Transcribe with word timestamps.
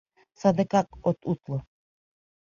—Садыгак 0.39 0.87
от 1.07 1.19
утло. 1.31 1.57